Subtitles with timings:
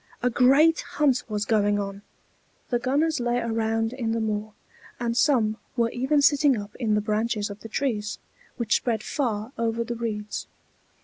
[0.23, 2.01] A great hunt was going on.
[2.71, 4.53] The gunners lay around in the moor,
[4.99, 8.17] and some were even sitting up in the branches of the trees,
[8.57, 10.47] which spread far over the reeds.